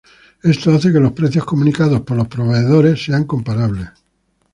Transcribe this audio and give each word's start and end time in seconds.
Esto 0.41 0.71
hace 0.71 0.91
que 0.91 0.99
los 0.99 1.11
precios 1.11 1.45
comunicados 1.45 2.01
por 2.01 2.17
los 2.17 2.27
proveedores 2.27 3.05
sean 3.05 3.25
comparables. 3.25 3.87